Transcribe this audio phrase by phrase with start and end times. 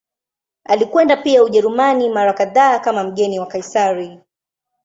[0.63, 4.19] Alikwenda pia Ujerumani mara kadhaa kama mgeni wa Kaisari.